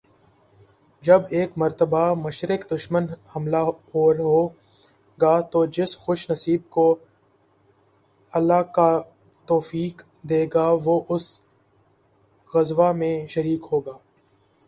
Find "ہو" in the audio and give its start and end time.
4.29-4.41